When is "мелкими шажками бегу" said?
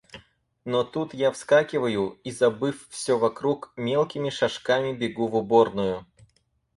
3.75-5.27